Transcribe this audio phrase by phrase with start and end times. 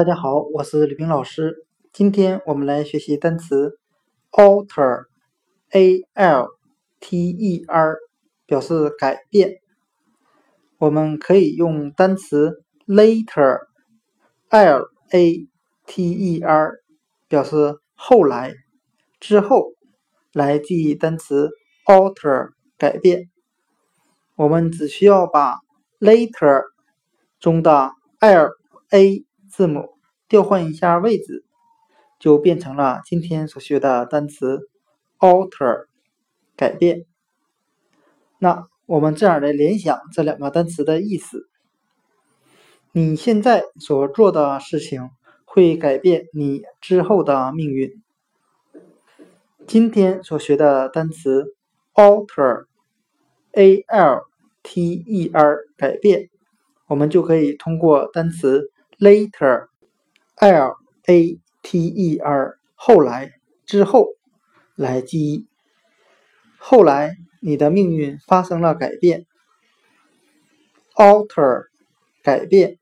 [0.00, 1.66] 大家好，我是吕冰老师。
[1.92, 3.78] 今天我们来学习单词
[4.30, 6.48] alter，a l
[7.00, 7.98] t e r，
[8.46, 9.60] 表示改变。
[10.78, 15.48] 我们可以用单词 later，l a
[15.84, 16.80] t e r，
[17.28, 18.54] 表示后来、
[19.20, 19.74] 之后，
[20.32, 21.50] 来记忆单词
[21.84, 23.28] alter，改变。
[24.34, 25.56] 我们只需要把
[25.98, 26.62] later
[27.38, 28.48] 中的 l
[28.88, 29.26] a
[29.60, 29.90] 字母
[30.26, 31.44] 调换一下位置，
[32.18, 34.70] 就变成了今天所学的单词
[35.18, 35.84] alter
[36.56, 37.04] 改变。
[38.38, 41.46] 那我们这样来联想这两个单词的意思：
[42.92, 45.10] 你现在所做的事情
[45.44, 48.02] 会改变你之后的命运。
[49.66, 51.54] 今天所学的单词
[51.92, 54.22] alter，a l
[54.62, 56.30] t e r 改变。
[56.86, 59.68] 我们就可以通过单词 later
[60.36, 60.76] later
[62.74, 63.32] 后来
[63.64, 64.08] 之后
[64.76, 65.46] 来记忆。
[66.58, 69.24] 后来你的命运发生了改变。
[70.94, 71.68] Alter
[72.22, 72.80] 改变。